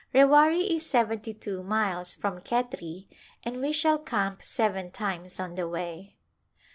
[0.15, 3.07] Rewari is seventy two miles from Khetri
[3.43, 6.15] and we shall camp seven times on the way.